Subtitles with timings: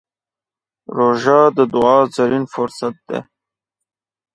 [0.97, 3.19] روژه د دعا زرين فرصت دی.